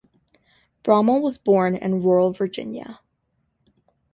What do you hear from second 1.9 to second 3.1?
rural Virginia.